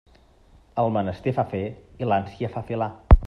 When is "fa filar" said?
2.57-2.89